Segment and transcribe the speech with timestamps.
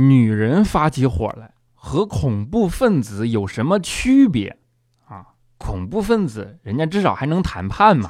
[0.00, 4.56] 女人发起火来和恐怖分子有什么区别
[5.08, 5.34] 啊？
[5.58, 8.08] 恐怖分子人家至少还能谈判嘛。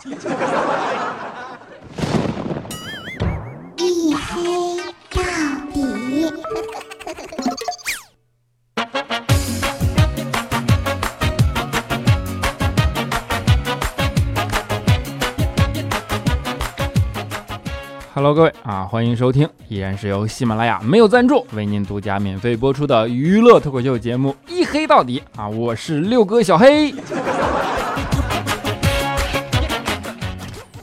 [18.19, 26.91] Hello，各位啊，欢迎收听，依然是由喜马拉雅没有赞助为您独家免费播出的娱乐脱口秀节目《一黑到底》啊，我是六哥小黑。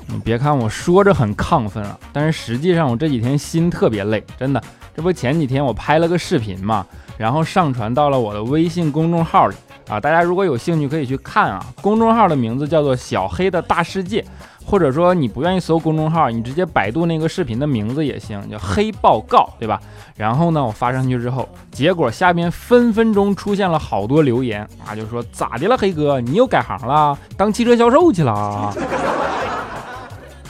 [0.08, 4.64] 你别看我说着很亢奋啊，但是实际上我这几天心特别累，真的。
[4.96, 6.86] 这不前几天我拍了个视频嘛，
[7.18, 9.56] 然后上传到了我的微信公众号里
[9.90, 14.24] 啊，大家如果有兴趣可以去看啊，公众号的名字叫做小黑的大世界。
[14.66, 19.80] 或者说你不愿意搜公众号，你直接百度那个视频的名字也行，叫黑报告，对吧？
[20.16, 28.74] 然后呢，我发上去之后，结果下边分分钟出现了好多留言啊，就说咋的了，黑哥，你又改行了，当汽车销售去了？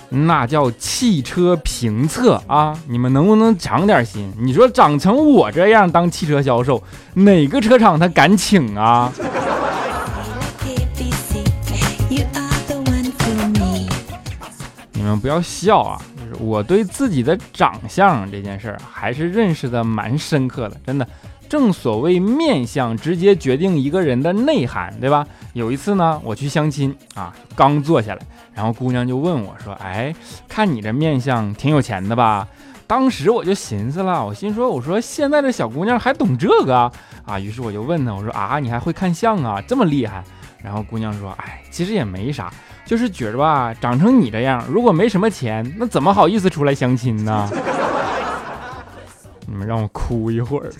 [0.07, 2.77] 那叫汽车评测啊！
[2.87, 4.31] 你们能不能长点心？
[4.39, 6.81] 你说长成我这样当汽车销售，
[7.15, 9.11] 哪个车厂他敢请啊？
[15.05, 16.01] 你们不要笑啊！
[16.17, 21.07] 就是我对自己的长相这件事儿还是认识的蛮深刻的，真的。
[21.47, 25.23] 正所谓面相直接决定一个人的内涵，对吧？
[25.53, 30.11] 有一次呢，我去相亲啊，刚坐下来，然后姑娘就问我说：“哎，
[30.47, 32.47] 看你这面相挺有钱的吧？”
[32.87, 36.91] 当时我就寻思了，我心说：“我说现在的小姑娘还懂这个
[37.27, 39.61] 啊？”于是我就问她：“我说啊，你还会看相啊？
[39.67, 40.23] 这么厉害？”
[40.63, 42.51] 然后姑娘说：“哎，其实也没啥。”
[42.85, 47.49] 就是觉着吧，长成你这样，如果没什么钱，那怎么好意思出来相亲呢？
[49.47, 50.71] 你 们让我哭一会儿。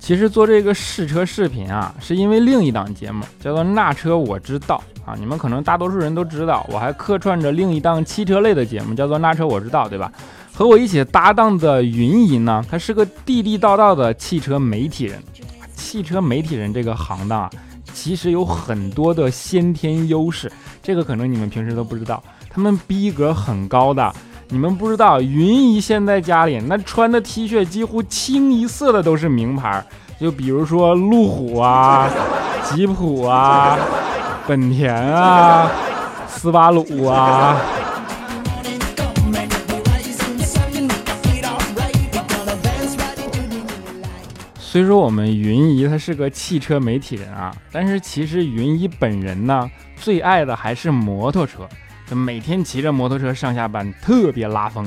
[0.00, 10.12] 其实做这个试车视频啊，是因为另一档节目叫做《那车我知道》啊，你们可能大多数人都知道，我还客串着另一档汽车类的节目，叫做《那车我知道》，对吧？
[10.54, 15.20] 和我一起搭档的云姨呢，她是个地地道道的汽车媒体人。
[15.74, 17.50] 汽车媒体人这个行当啊，
[17.92, 20.50] 其实有很多的先天优势，
[20.80, 22.22] 这个可能你们平时都不知道。
[22.48, 24.14] 他们逼格很高的，
[24.48, 29.84] 你们不知道，云姨现在家里那穿的 T 恤几乎清一色的都是名牌，
[30.20, 32.08] 就比如说路虎啊、
[32.62, 33.76] 吉普啊、
[34.46, 35.68] 本田啊、
[36.28, 37.60] 斯巴鲁啊。
[44.74, 51.60] 虽说我们云姨她是个汽车媒体人啊，但是其实云姨本人呢，最爱的还是摩托车，
[52.08, 54.84] 就每天骑着摩托车上下班，特别拉风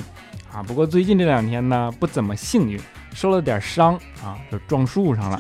[0.52, 0.62] 啊。
[0.62, 2.78] 不过最近这两天呢，不怎么幸运，
[3.14, 5.40] 受了点伤啊，就撞树上了。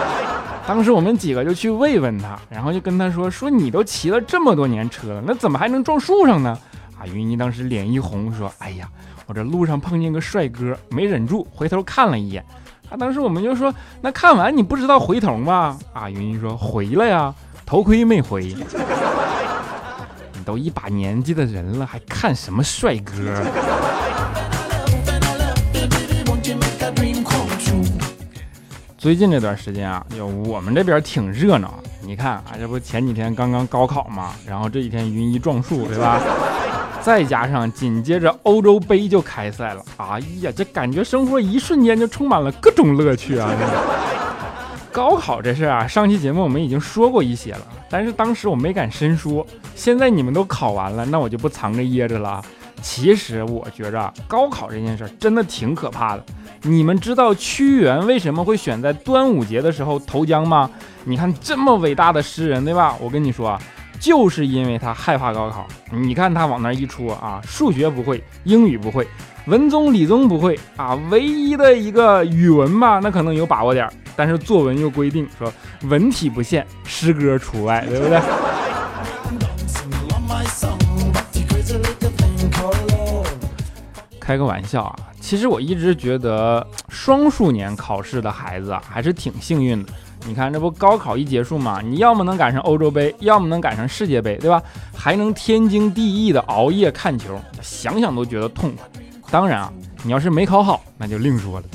[0.66, 6.58] 当时我们几个就去慰问他，然后就跟他说：“说你都骑了这么多年车了，那怎么还能撞树上呢？”
[6.98, 8.88] 啊，云姨当时脸一红，说：“哎呀，
[9.26, 12.42] 我这路上碰见个帅哥，没忍住回头看了一眼。”
[12.96, 15.78] 当时我们就说，那看完你不知道回头吗？
[15.92, 17.34] 啊，云云说回了呀，
[17.66, 18.54] 头盔没回。
[20.34, 23.12] 你都一把年纪的人了，还看什么帅哥？
[28.96, 31.74] 最近这段时间啊，就我们这边挺热闹。
[32.00, 36.20] 你看啊，这不前几天刚刚高考嘛，然后这几天云一撞树，对吧？
[37.04, 43.50] 再加上紧接着欧洲杯就开赛了，哎呀，这感觉生活一瞬间就充满了各种乐趣啊！
[44.90, 47.60] 高考这事啊，上期节目我们已经说过一些了，
[47.90, 49.46] 但是当时我没敢深说。
[49.74, 52.42] 现在你们都考完了，那我就不藏着掖着了。
[52.80, 56.24] 其实我觉着高考这件事真的挺可怕的。
[56.62, 60.70] 你们知道屈原为什么会选在端午节的时候投江吗？
[61.04, 62.96] 你看这么伟大的诗人，对吧？
[62.98, 63.58] 我跟你说。
[64.04, 69.08] 就是因为他害怕高考，你看他往那一戳啊，数学不会，英语不会，
[69.46, 75.50] 文综理综不会啊，唯一的一个语文吧，那可能有把握点儿，但是作文又规定说
[75.84, 78.20] 文体不限，诗歌除外，对不对？
[84.20, 89.90] 开个玩笑啊，其实我一直觉得双数年考试的孩子啊，还是挺幸运的。
[90.26, 91.82] 你看，这不高考一结束嘛？
[91.82, 94.62] 你要么能赶上欧洲杯，要么能赶上世界杯，对吧？
[94.96, 98.88] 还能天经地义的熬夜看球，想想都觉得痛快。
[99.30, 99.72] 当然啊，
[100.02, 101.66] 你要是没考好，那就另说了。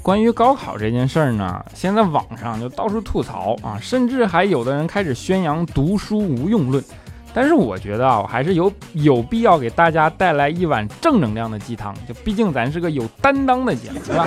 [0.00, 6.82] 关于高考这件事儿呢，现在网上就到处吐槽啊，甚至还有的人开始宣扬读书无用论。
[7.34, 11.94] 但是我觉得啊，我还是有有必要给大家带来一碗正能量的鸡汤。
[12.06, 14.26] 就毕竟咱是个有担当的节目，对吧？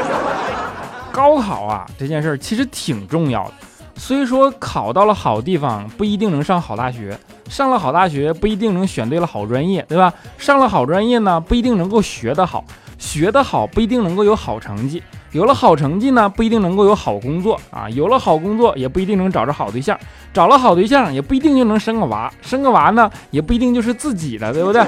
[1.14, 3.54] 高考啊这件事儿其实挺重要的。
[3.96, 7.18] 虽说考到了好地方不一定能上好大学，
[7.48, 10.14] 上了好大学不一定能选对了好专业，对吧？
[10.38, 12.66] 上了好专业呢不一定能够学得好，
[12.98, 15.02] 学得好不一定能够有好成绩。
[15.36, 19.94] 有了好成绩呢，不一定能够有好工作啊；有了好工作，也不一定能找着好对象；
[20.34, 24.82] 找了好对象，也不一定就能生个娃；生个娃呢，也不一定就是自己的，对不对？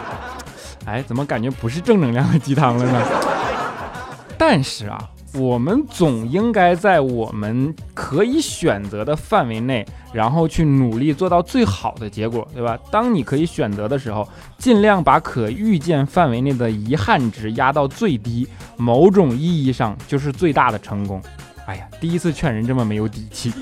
[0.86, 3.02] 哎，怎么感觉不是正能量的鸡汤了呢？
[4.38, 4.98] 但是啊。
[5.34, 12.78] 我们总应该在我们可以选择的范围内，然后去努力做到最好的结果，对吧？
[12.90, 14.26] 当你可以选择的时候，
[14.56, 21.22] 尽量把可预见范围内的遗憾值压到最低，某种意义上就是最大的成功。
[21.66, 23.52] 哎呀，第一次劝人这么没有底气。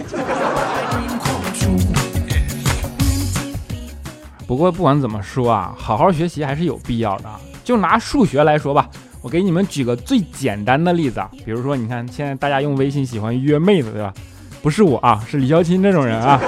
[4.47, 7.29] 不过不管怎么说啊，好好学习还是有必要的。
[7.65, 8.89] 就拿数学来说吧。
[9.27, 14.15] 我给你们举个最简单的例子啊，比如说，你看现在大家用微信喜欢约妹子，对吧？
[14.63, 16.41] 不是我啊，是李小钦这种人啊。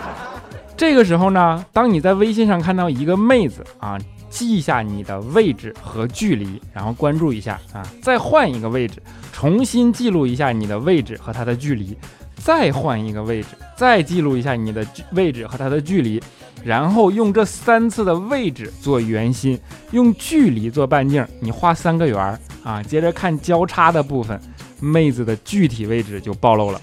[0.74, 3.98] 这个时候呢，当你在微信上看到一个妹子啊，
[4.30, 11.94] 记一下你的位置和距离，然后关注一下啊，再换一个位置，重新记录一下你的位置和她的距离，
[12.36, 14.82] 再换一个位置，再记录一下你的
[15.12, 16.18] 位置和她的距离。
[16.64, 19.58] 然后用这三次的位置做圆心，
[19.92, 22.82] 用距离做半径，你画三个圆儿啊。
[22.82, 24.38] 接着看交叉的部分，
[24.80, 26.80] 妹子的具体位置就暴露了。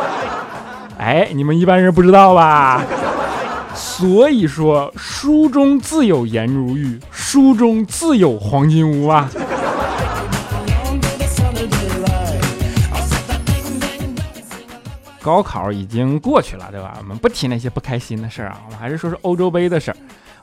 [0.98, 2.82] 哎，你们一般人不知道吧？
[3.74, 9.30] 所以说，书中自有颜如玉，书中自有黄金屋啊。
[15.26, 16.94] 高考已经过去了，对吧？
[16.98, 19.96] 我们不提那些不开心的事儿啊，我们还是说说欧洲杯的事儿。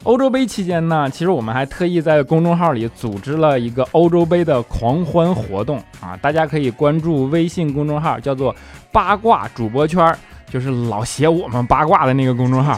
[0.04, 8.54] 欧洲杯期间呢，其实我们还特意在公众号里组织了一个欧洲杯的狂欢活动啊，大家可以关注微信公众号，叫做
[8.92, 10.14] “八卦主播圈”，
[10.52, 12.78] 就是老写我们八卦的那个公众号。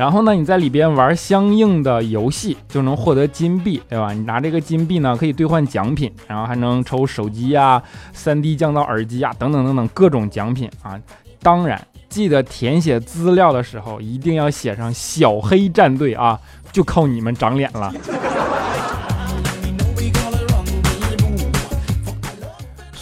[0.00, 4.14] 然后呢，你在里边玩相应的游戏，就能获得金币，对吧？
[4.14, 7.82] 你拿这个金币呢，可以兑换奖品，然后还能抽手机呀、
[8.16, 10.98] 3D 降噪耳机啊，等等等等各种奖品啊。
[11.42, 16.40] 当然，记得填写资料的时候一定要写上小黑战队啊，
[16.72, 17.92] 就靠你们长脸了。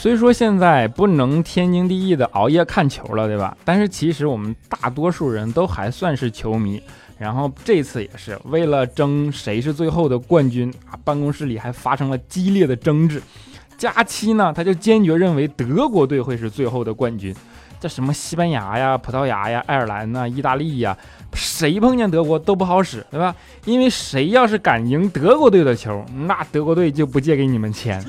[0.00, 3.56] 虽说现在不能天经地义的熬夜看球了，对吧？
[3.64, 6.80] 但是其实我们大多数人都还算是球迷。
[7.18, 13.20] 然后这次也是为了争谁是最后的冠军啊，办公室里还发生了激烈的争执。
[13.76, 17.34] 佳期呢，他就坚决认为德国队会是最后的冠军。
[17.80, 20.96] 这什么西班牙呀、葡萄牙呀、爱尔兰呐、意大利呀，
[21.32, 23.34] 谁碰见德国都不好使，对吧？
[23.64, 28.00] 因为谁要是敢赢德国队的球，那德国队就不借给你们钱。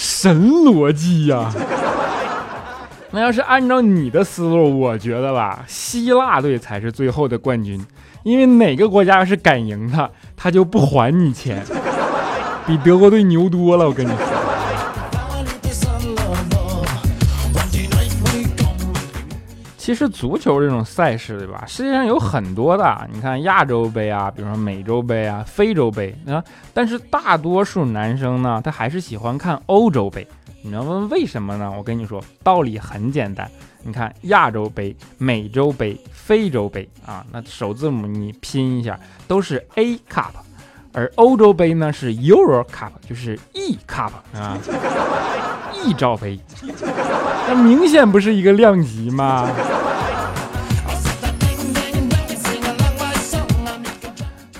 [0.00, 1.52] 神逻辑呀！
[3.10, 7.84] 那要是按照你的思路，我觉得吧，希腊队才是最后的冠军，
[8.22, 11.64] 因为哪个国家要是敢赢他，他就不还你钱，
[12.64, 13.86] 比德国队牛多了。
[13.86, 14.37] 我跟你说。
[19.88, 21.64] 其实足球这种赛事，对吧？
[21.66, 26.44] 世界上有很多的，你看亚洲杯啊，比如说美洲杯啊、非洲杯啊。
[26.74, 30.28] 但是大多数男生呢，他还是喜欢看欧洲杯。
[30.60, 31.72] 你要问为什么呢？
[31.74, 33.50] 我跟你说，道理很简单。
[33.82, 40.32] 你看亚洲杯、美洲杯、非洲杯啊，那首字母你拼一下都是 A Cup，
[40.92, 44.58] 而欧洲杯呢是 Euro Cup，就是 E Cup 啊，
[45.82, 46.38] E 罩杯。
[47.48, 49.48] 那明显不是一个量级吗？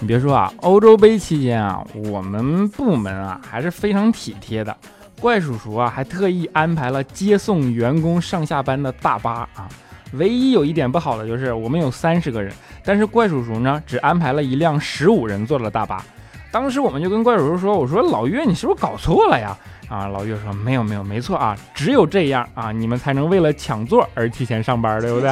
[0.09, 4.75] 别说啊，欧洲杯期间啊，我们部门啊还是非常体贴的。
[5.21, 9.69] 怪叔叔啊，还特意安排了接送员工上下班的大巴啊。
[10.13, 12.51] 唯一有一点不好的就是我们有三十个人，
[12.83, 16.03] 但是怪叔叔呢只安排了一辆十五人座的大巴。
[16.51, 19.55] 当时我们就跟怪叔叔说：“我说老岳，你是不是搞错了呀？”
[19.91, 25.31] 啊，老岳说没有没有，没错啊，只有这样啊，你们才能为了抢座而提前上班，对不对？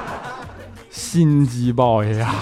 [0.90, 2.34] 心机 boy 呀！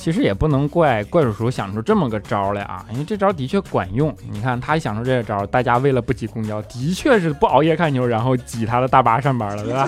[0.00, 4.16] 其实也不能怪怪叔叔想出这么个招来啊，因为这招的确管用。
[4.30, 9.86] 你看他想出这个招，大家为了不挤公交，的确是不熬夜看球，然后挤他的大巴上班了， 对吧？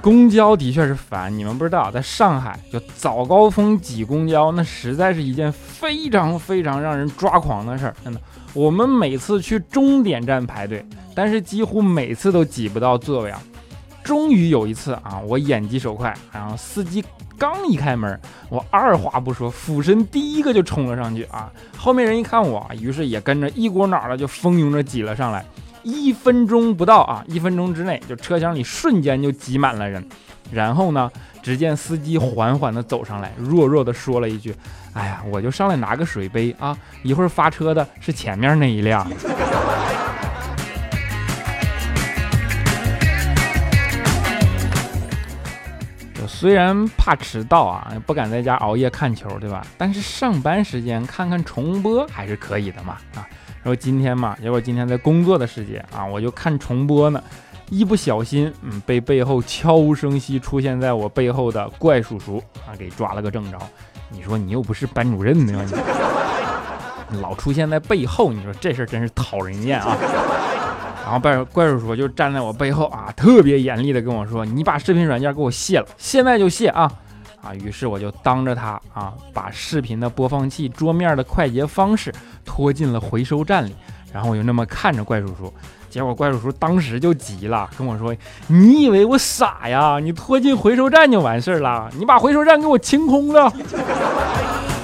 [0.00, 7.94] 公交的确是烦，你们不知道，在上海就早高峰挤公交，那实在是一件非常非常让人抓狂的事儿。
[8.04, 8.20] 真的，
[8.54, 13.42] 我们每次去终点站排队，但是几乎每次都挤不到座位啊。
[14.08, 17.04] 终于有一次啊，我眼疾手快，然后司机
[17.36, 21.52] 刚一开门，我二话不说，俯身第一个就冲了上去啊。
[21.76, 25.44] 后面人一看我，于是也跟着一股脑的就蜂拥着挤了上来。
[25.82, 30.02] 一分钟不到啊，一分钟之内，就车厢里瞬间就挤满了人。
[30.50, 31.10] 然后呢，
[31.42, 34.54] 只见司机缓缓地走上来，弱弱地说了一句
[34.94, 39.06] ：“哎呀，我就上来拿个水杯啊，一会儿发车的是前面那一辆。”
[46.38, 49.66] 虽然怕迟到啊，不敢在家熬夜看球，对吧？
[49.76, 53.26] 但是上班时间看看重播还是可以的嘛，啊。
[53.60, 57.20] 然后今天嘛，结果今天在工作的时间啊，我就看重播呢，
[57.70, 63.58] 一不小心，嗯，被背后悄无声息出现在我背后的怪叔叔啊给抓了个正着。
[64.08, 65.68] 你说你又不是班主任呢，
[67.08, 69.96] 你老出现在背后，你说这事儿真是讨人厌啊。
[71.08, 76.92] 然后怪怪叔叔就站在我背后啊，特别严厉的跟我说：“你把视频软件给我卸了，现在就卸啊！”
[77.40, 82.12] 啊，于是我就当着他啊，把视频的播放器桌面的快捷方式
[82.44, 83.74] 拖进了回收站里，
[84.12, 85.50] 然后我就那么看着怪叔叔，
[85.88, 88.14] 结果怪叔叔当时就急了，跟我说
[88.48, 89.98] ：“你以为我傻呀？
[89.98, 91.88] 你拖进回收站就完事儿了？
[91.96, 93.50] 你把回收站给我清空了！”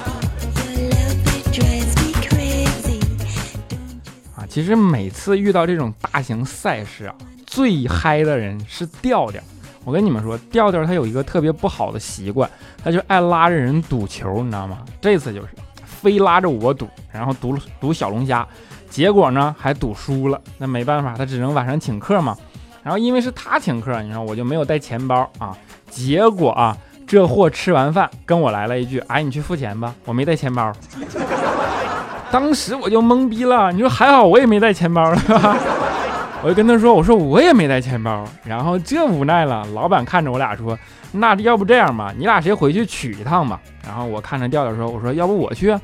[4.55, 9.43] 其实每次遇到这种大型赛事啊，最嗨的人是调调。
[9.83, 12.49] 我跟你们说，调调他有一个特别不好的习惯，
[12.81, 14.77] 他就爱拉着人赌球，你知道吗？
[15.01, 15.49] 这次就是
[15.83, 18.47] 非拉着我赌，然后赌赌小龙虾，
[18.89, 20.41] 结果呢还赌输了。
[20.57, 22.37] 那没办法，他只能晚上请客嘛。
[22.81, 25.53] 然后因为是他请客，你知道我就没有带钱包啊。
[25.89, 30.71] 结果啊，这货吃完饭跟我来了一句：“哎，你去付钱吧，我没带钱包。”
[32.31, 33.71] 当时我就懵逼了。
[33.71, 35.57] 你说还好我也没带钱包，吧？
[36.43, 40.77] 我就跟他说：“我说我也没带钱包。”然后这无奈了，老板看着我俩说
[41.11, 45.75] ：“那要不这样吧，你俩谁回去取一趟吧？”然后我看着调调说：“我说要不我去。”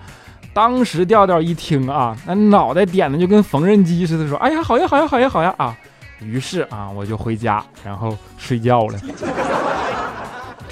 [0.54, 5.76] 当时调调一听啊，那脑袋点的就跟缝纫机似的，说：“哎呀，好呀，好呀，好呀，好呀啊！”
[6.22, 9.00] 于是啊，我就回家，然后睡觉了。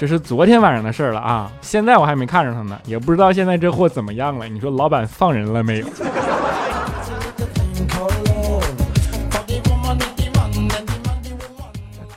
[0.00, 4.48] 这是昨天晚上的事儿了啊，现在我还没看着他呢，也不知道现在这货怎么样了。
[4.48, 5.86] 你说老板放人了没有？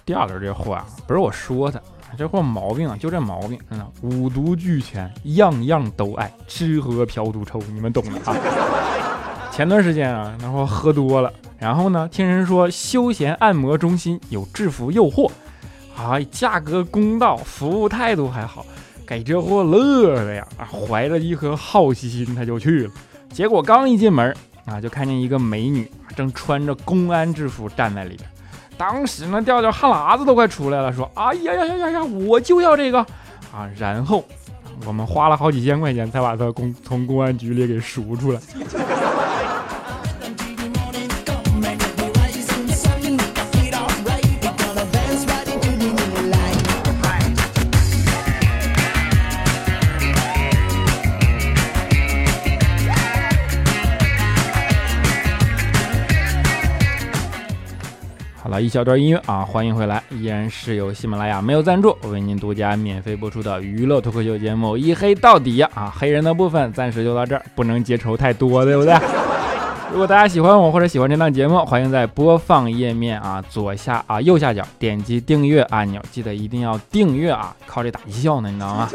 [0.06, 1.78] 第二轮这货啊，不是我说他，
[2.18, 8.34] 这货毛病啊，就这毛病，真的五毒俱全，样样都爱，吃喝嫖赌抽，你们懂的啊。
[9.52, 15.30] 前段时间啊，那货喝多了，然后呢，听人说休闲按摩中心有制服诱惑，
[15.98, 18.66] 啊，价格公道，服务态度还好，
[19.06, 22.92] 给这货乐的呀，啊，怀着一颗好奇心他就去了，
[23.32, 24.36] 结果刚一进门
[24.66, 28.28] 啊，就看见一个美女正穿着公安制服站在里边。
[28.76, 33.00] 当时呢，调调汗喇子都快出来了，说：“哎呀呀呀呀呀，我就要这个
[33.52, 34.26] 啊！”然后
[34.88, 38.42] 我们花了好几千块钱才把他公从公安局里给赎出来。
[58.60, 68.96] 一小段音乐啊，欢迎回来，依然是由喜马拉雅没有赞助，我为您独家免费播出的娱乐脱口秀节目《一黑到底》啊，黑人的部分暂时就到这儿，不能结仇太多，对不对？
[69.92, 78.90] 如果大家喜欢我或者喜欢这档节目，欢迎在播放页面啊左下啊右下角点击订阅按钮，记得一定要订阅啊，靠这打绩效呢，你知道吗？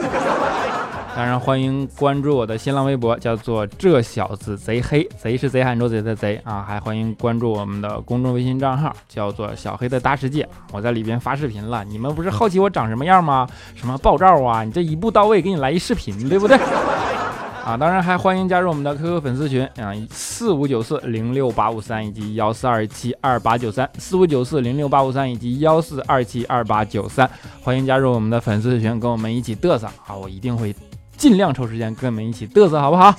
[1.16, 6.62] 当然，欢迎关注我的新浪微博，叫做“这小子贼黑”，贼是贼喊捉贼的贼啊！
[6.62, 10.48] 还欢迎关注我们的公众微信账号，叫做“小黑的大世界”。
[10.70, 13.48] 我在里边发视频了，你们不是好奇我长什么样吗？
[13.74, 14.62] 什么爆照啊？
[14.62, 16.56] 你这一步到位，给你来一视频，对不对？
[17.66, 17.76] 啊！
[17.76, 27.28] 当然还欢迎加入我们的 QQ 粉丝群啊，四五九四零六八五三以及幺四二七二八九三，四五九四零六八五三以及幺四二七二八九三，
[27.60, 30.14] 欢迎加入我们的粉丝群，跟我们一起嘚瑟啊！
[30.14, 30.72] 我一定会。
[31.18, 33.10] 尽量抽时间跟我们一起嘚瑟，好不好？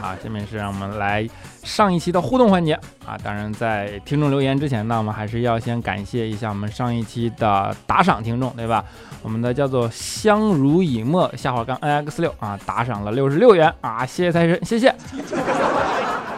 [0.00, 1.28] 好，下面是让我们来
[1.64, 2.74] 上一期的互动环节
[3.04, 3.18] 啊！
[3.24, 8.84] 当然，在听众留言之前呢，我们还是要先感谢一下我们上一期的打赏听众，对吧？
[9.22, 14.94] 我们的叫做相濡以沫下滑杠 N X 六啊，打赏了六十六元啊，谢谢财神，谢谢。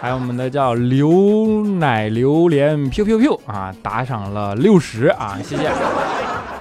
[0.00, 5.70] 还有我们的叫牛奶榴莲 Q Q Q 啊，打赏了六十啊，谢谢。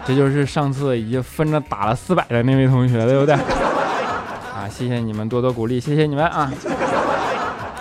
[0.08, 3.36] 这就是上次已经分着打了四百的那位同学，对不对？
[3.36, 6.50] 啊，谢谢你们多多鼓励，谢谢你们啊！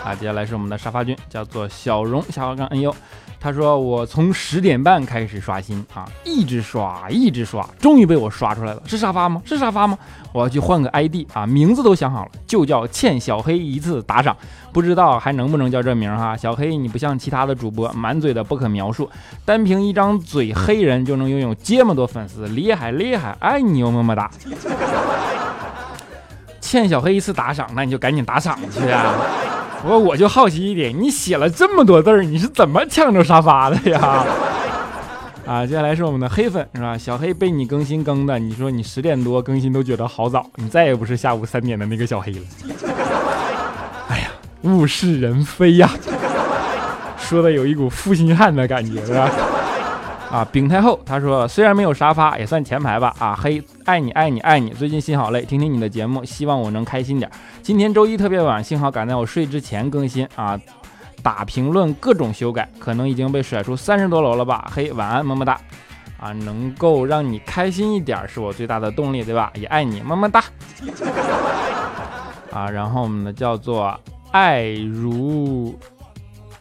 [0.05, 2.95] 啊，接下来是我们的沙发君，叫做小荣下滑杠 N U。
[3.47, 8.83] 他说我从十点半开始刷新啊，一直刷一直刷，终于被我刷出来了。
[8.87, 9.41] 是沙发吗？
[9.45, 9.97] 是沙发吗？
[10.33, 14.37] 我要去换个 ID 啊，名字都想好了，就叫欠小黑一次打赏。
[14.73, 16.37] 不知道还能不能叫这名哈？
[16.37, 19.09] 小黑，你不像其他的主播，满嘴的不可描述，
[19.45, 23.31] 单凭一张嘴黑人就能拥有这么多粉丝，厉害厉害！
[23.39, 24.29] 爱你哟，么么哒。
[26.61, 29.15] 欠小黑一次打赏，那你就赶紧打赏去啊！
[29.87, 34.25] 不过我就好奇一点，你写了这么多字儿，你是怎么抢着沙发的呀？
[35.47, 36.99] 啊，接下来是我们的黑粉是吧？
[36.99, 42.41] 小黑被你更新更的，你说你十点多更新都觉得好早，你再也不是下午三点的那个小黑了。
[44.11, 44.29] 哎呀，
[44.63, 45.89] 物是人非呀，
[47.17, 49.31] 说的有一股负心汉的感觉是吧？
[50.31, 53.15] 啊，丙太后他说虽然没有沙发，也算前排吧。
[53.19, 57.31] 啊，黑爱你爱你爱你，最近心好累，听听你的节目，希望我能开心点。
[57.63, 60.59] 今天周一特别晚，幸好赶在我睡之前更新啊。
[61.23, 64.71] 打评论各种修改，可能已经被甩出三十多楼了吧？
[64.73, 65.59] 嘿，晚安，么么哒。
[66.19, 69.51] 啊，能够让你开心一点是我最大的动力，对吧？
[69.55, 70.45] 也爱你，么么哒。
[72.53, 73.99] 啊，然后我们的叫做
[74.31, 75.77] 爱如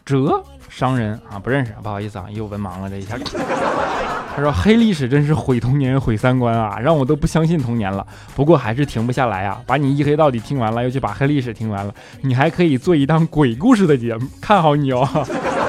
[0.04, 0.42] 哲。
[0.76, 3.16] 商人啊，不认识，不好意思啊，又文盲了这一下。
[4.36, 8.06] 他说黑历史真是毁童年毁三观啊，让我都不相信童年了。
[8.34, 15.08] 不过还是停不下来啊，把你一黑到底听完了，又去把黑历史听完了，你还可以做一档鬼故事的节目，看好你哦。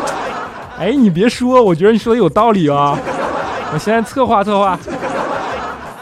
[0.78, 3.00] 哎，你别说，我觉得你说的有道理啊，
[3.72, 4.78] 我现在策划策划。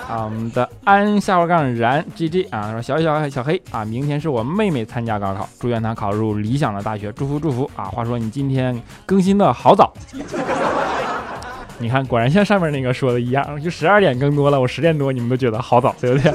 [0.07, 7.85] 啊，我们的安下划杠然 G G 啊，说小小小黑啊，明天是我妹妹参加高考，祝愿她考入理想的大学，祝福祝福啊。
[7.85, 9.91] 话说你今天更新的好早，
[11.79, 16.31] 你看果然像上面那个说的一样，就十二点更多了，我十点多你们都觉得好早，对不对？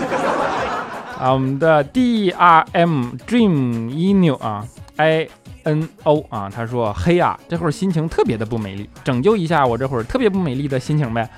[1.19, 5.29] 啊，我们的 D R M Dream Inu 啊，I
[5.63, 11.31] N O 啊，他说黑啊，这会儿心情特别的不美丽，拯救一下我这会儿特别不美丽的心情呗。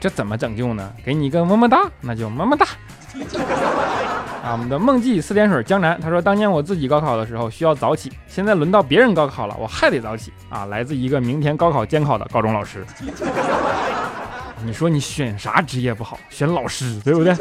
[0.00, 0.90] 这怎么拯救呢？
[1.04, 2.66] 给你一个么么哒，那就么么哒。
[4.42, 10.64] 啊，我们的梦记四点水江南，他说当年我自己高考的时候需要早起，现在轮到别人高考了，我还得早起啊。
[10.64, 12.82] 来自一个明天高考监考的高中老师。
[14.64, 16.18] 你说你选啥职业不好？
[16.30, 17.34] 选老师，对不对？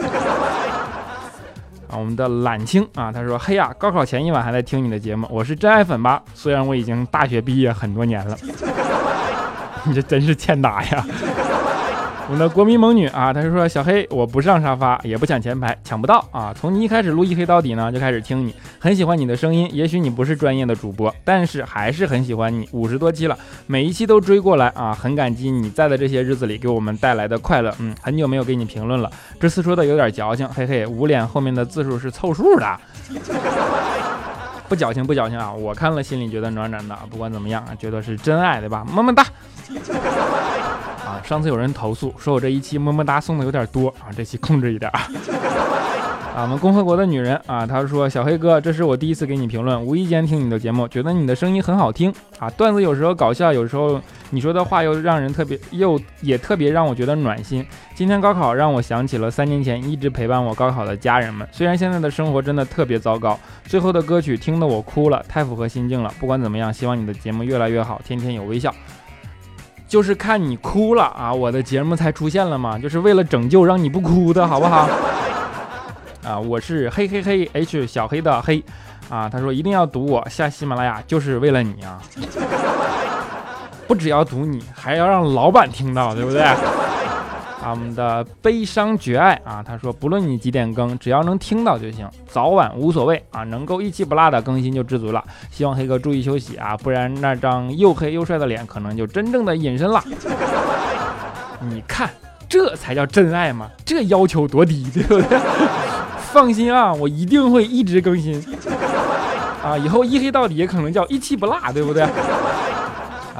[1.88, 6.22] 啊，我们的懒青啊，他说嘿呀，高考前一晚还在听你的节目，我是真爱粉吧？
[6.34, 8.38] 虽然我已经大学毕业很多年了，
[9.86, 11.06] 你这真是欠打呀。
[12.30, 16.54] 我们的国民萌女啊，她是说小黑，我不上沙发，也不抢前排，抢不到啊。
[16.56, 19.68] 从你一开始录一黑到底呢，就开始听你，很喜欢你的声音。
[19.74, 22.70] 也许你不是专业的主播，但是还是很喜欢你。
[22.72, 27.74] 五十多期了，每一期都追过来啊，很感激你在的这些日子里给我们带来的快乐。
[27.80, 32.80] 嗯，很久没有给你评论了，这次说的有点矫情，嘿嘿，捂脸后面的字数是凑数的，
[34.68, 36.96] 不矫情不矫情啊，我看了心里觉得暖暖的。
[37.10, 38.86] 不管怎么样啊，觉得是真爱对吧？
[38.86, 39.26] 么么哒。
[41.30, 45.02] 上次有人投诉说我这一期么么哒送的有点多啊，这期控制一点啊。
[46.36, 57.63] 啊，我们共和国的女人啊，她说小黑哥，这是我第一次给你评论，无意间听你的节目，觉得你的声音很好听啊，段子有时候搞笑，有时候你说的话又让人特别，又也特别让我觉得暖心。
[57.94, 66.12] 今天高考让我想起了三年前一直陪伴我高考的家人们，虽然现在的生活真的特别糟糕，最后的歌曲听得我哭了，太符合心境了。
[66.20, 68.74] 不管怎么样，希望你的节目越来越好，天天有微笑。
[69.89, 74.88] 就是看你哭了啊，我的节目才出现了嘛，就是为了拯救让你不哭的好不好？
[76.23, 78.63] 啊，我是嘿嘿嘿 H 小黑的黑，
[79.10, 81.99] 啊，他说一定要堵我下喜马拉雅就是为了你啊，
[83.88, 86.43] 不只要堵你，还要让老板听到，对不对？
[87.71, 95.23] 我们的悲伤绝爱啊，他说不论你几点更，只要能听到就行，早晚无所谓啊，能够一期不落的更新就知足了。
[95.51, 100.03] 希望黑哥注意休息啊，不然那张又黑又帅的脸可能就真正的隐身了。
[101.62, 102.10] 你看，
[102.47, 105.39] 这才叫真爱嘛，这要求多低，对不对？
[106.32, 108.41] 放心啊，我一定会一直更新
[109.63, 112.08] 啊，以后一黑到底也可能叫一期不落，对不对？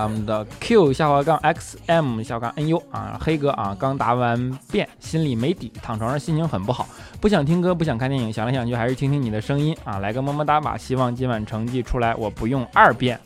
[0.03, 6.88] 我们的 Q 下滑杠 X M 下滑杠 N U 啊，黑哥啊，刚答完辩，心里没底，躺床上心情很不好，
[7.19, 13.19] 不想听歌，不想看电影，想来想去还是听听你的声音啊，来个么么哒吧，希望今晚成绩出来，我不用二遍，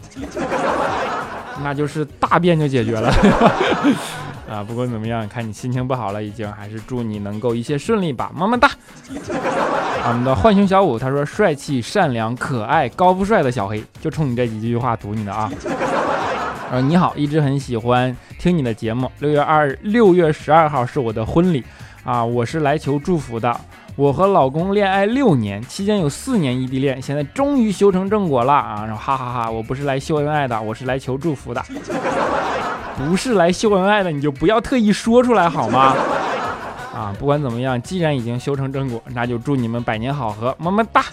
[1.63, 3.09] 那就是大便就解决了
[4.49, 4.63] 啊。
[4.63, 8.69] 不管怎么样，看你心情不好了，已经还是祝你能够一切顺利吧，么么哒。
[10.05, 15.49] 我们的浣熊小五他说帅气、善良、可爱、高富帅的小黑，就冲你这几句话读你的啊。
[16.73, 19.07] 呃，你好，一直很喜欢听你的节目。
[19.19, 21.63] 六月二六月十二号是我的婚礼
[22.03, 23.55] 啊，我是来求祝福的。
[23.95, 28.85] 我和老公恋爱六年，期间有四年异地恋，现在终于修成正果了啊！
[28.87, 31.63] 然后哈哈哈，我不是来秀恩爱的，我是来求祝福的。
[32.97, 35.95] 不是来秀恩爱的，你就不要特意说出来好吗？
[36.91, 41.05] 啊，不管怎么样，既然已经修成正果，那就祝你们百年好合，么么哒。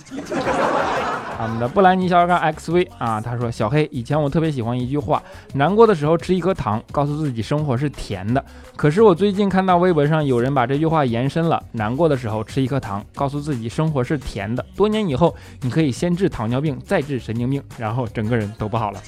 [1.43, 5.23] 我们的布兰妮小杠 XV 啊，他说：“小黑，以前我特别喜欢一句话，
[5.55, 8.45] 难过的时候吃一颗糖，告诉自己生活是甜的。
[8.77, 14.63] 可是我最近看到微博上有人把这句话延伸了，难过的时候吃一颗糖，告诉自己生活是甜的。
[14.77, 19.01] 多年以后，你可以先治糖尿病，再治神经病，然后整个人都不好了。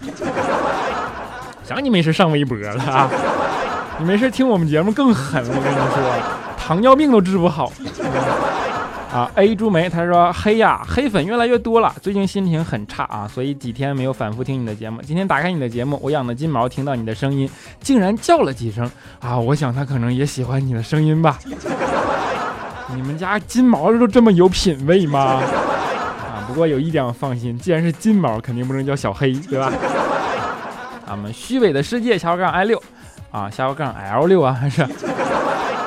[1.63, 3.11] 想你没事上微博了啊？
[3.99, 7.71] 你没事听我们节目更狠，我跟你说，糖尿病都治不好。”
[9.13, 15.03] 啊，A 朱梅，他说黑呀，黑粉越来越多了，最近心情很差啊，所以几天没有反复听你的节目。
[15.03, 17.47] 今天打开你的节目，我养的金毛听到你的声音，
[17.81, 19.39] 竟然叫了几声啊！
[19.39, 21.39] 我想它可能也喜欢你的声音吧。
[22.95, 25.21] 你们家金毛都这么有品位吗？
[25.21, 29.67] 啊，不过有一点我放心，既然是金毛，肯定不能叫小黑，对吧？
[31.07, 32.83] 啊，我们虚伪的世界下杠 I 六
[33.31, 34.83] 啊，下杠 L 六啊，还是？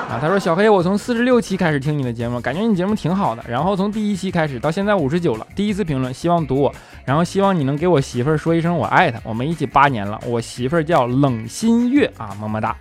[0.08, 3.44] 啊，他说小黑，我从四十六期开始听你的节目，感觉你节目挺好的。
[3.48, 6.72] 然后从第一期开始到现在五十九了，第一次评论，希望读我，
[7.04, 9.20] 然后希望你能给我媳妇儿说一声我爱她。
[9.24, 12.76] 我们一起八年了，我媳妇儿叫冷心月啊，么么哒。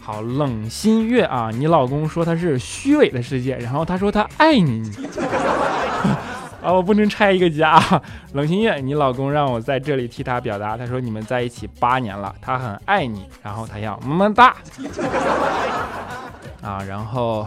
[0.00, 4.90] 好，冷心月啊，你老公说他是虚伪的世界，然后他说他爱你。
[6.64, 7.80] 啊，我不能拆一个家。
[8.32, 14.56] 冷心月，你老公让我在这里替他表达，他说你们在一起八年了，他很爱你，然后他要么么哒。
[16.62, 17.46] 啊，然后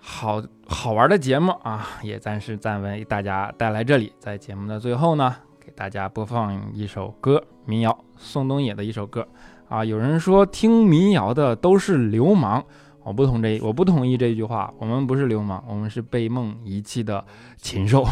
[0.00, 4.12] 好好玩的节目啊，也暂时暂为大家带来这里。
[4.18, 9.26] 在节目的最后呢，给大家播放一首歌，民谣，宋冬野的一首歌。
[9.68, 12.62] 啊，有人说听民谣的都是流氓，
[13.04, 14.72] 我不同这，我不同意这句话。
[14.78, 17.24] 我们不是流氓，我们是被梦遗弃的
[17.56, 18.02] 禽兽。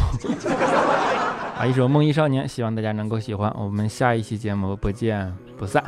[1.59, 3.55] 啊，一首《梦遗少年》，希望大家能够喜欢。
[3.59, 5.85] 我们下一期节目不见不散。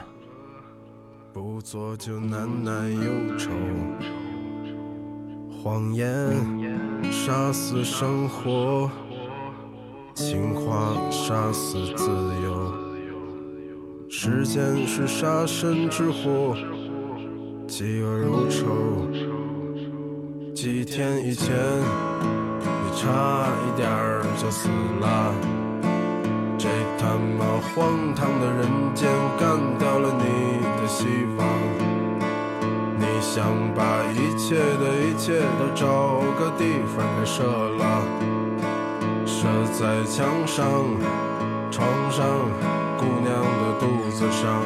[1.32, 3.50] 不做就难耐忧愁，
[5.50, 6.06] 谎言
[7.10, 8.90] 杀死生活，
[10.12, 12.10] 情话杀死自
[12.44, 12.74] 由。
[14.10, 16.54] 时间是杀身之祸，
[17.66, 18.66] 饥饿如仇。
[20.54, 21.56] 几天以前，
[22.60, 23.88] 你差一点
[24.36, 24.68] 就死
[25.00, 25.61] 了。
[27.12, 29.06] 那么荒唐的人间，
[29.38, 30.24] 干掉了你
[30.80, 31.04] 的希
[31.36, 31.46] 望。
[32.96, 33.44] 你想
[33.74, 38.02] 把一切的一切都找个地方给射了，
[39.26, 40.64] 射在墙上、
[41.70, 42.24] 床上、
[42.96, 44.62] 姑娘的肚子上。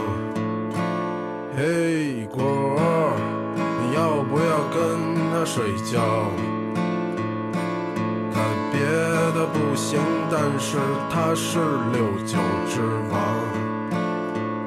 [1.57, 2.45] 嘿，果
[2.79, 3.17] 儿，
[3.57, 6.31] 你要不要跟他睡觉？
[8.77, 8.85] 别
[9.33, 9.99] 的不行，
[10.31, 10.77] 但是
[11.09, 11.59] 他是
[11.95, 12.37] 六九
[12.69, 13.17] 之王。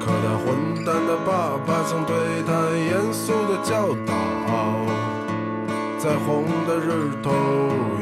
[0.00, 4.12] 可他混蛋的爸爸曾对他严肃的教导：
[5.96, 6.90] 再红的日
[7.22, 7.30] 头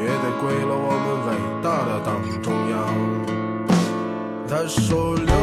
[0.00, 1.30] 也得归了我们伟
[1.62, 2.08] 大的党
[2.40, 2.74] 中央。
[4.48, 5.34] 他说：刘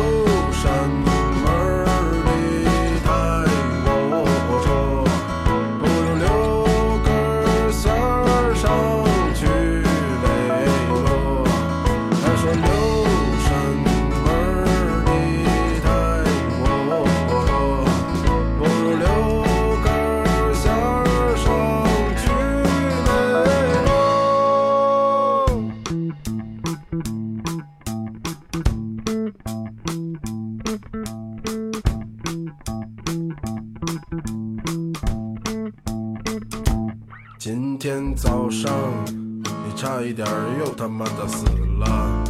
[37.48, 38.74] 今天早上，
[39.06, 40.28] 你差一点
[40.58, 41.46] 又他妈的死
[41.78, 42.24] 了。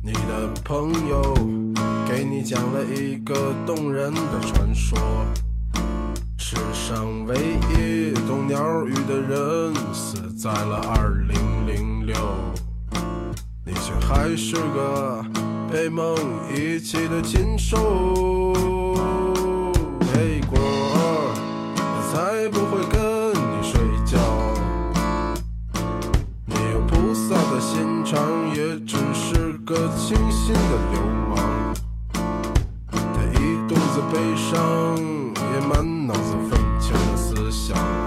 [0.00, 1.34] 你的朋友
[2.08, 4.96] 给你讲了一个动人的传说：
[6.38, 7.34] 世上唯
[7.76, 10.80] 一懂鸟语的人死在了
[11.34, 12.14] 2006，
[13.66, 15.24] 你却还是个
[15.72, 16.14] 被梦
[16.54, 18.52] 遗弃的禽兽。
[20.14, 20.56] 嘿，果，
[22.12, 23.03] 才不会跟。
[30.44, 30.60] 心的
[30.92, 31.74] 流氓，
[32.92, 33.34] 他一
[33.66, 34.54] 肚子悲伤，
[35.34, 35.72] 也满
[36.06, 38.03] 脑子愤青的思想。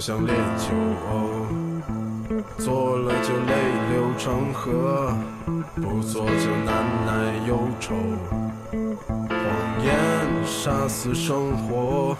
[0.00, 0.72] 像烈酒，
[2.56, 3.52] 做了就泪
[3.92, 5.14] 流成河，
[5.74, 7.94] 不做就难耐忧愁。
[9.28, 9.36] 谎
[9.84, 9.94] 言
[10.46, 12.16] 杀死生活，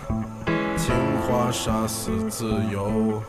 [0.76, 3.22] 情话杀死自由。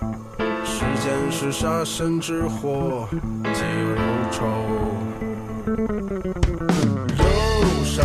[0.65, 3.07] 时间是杀身之祸，
[3.53, 4.45] 嫉恶如仇。
[7.17, 7.23] 忧
[7.85, 8.03] 伤。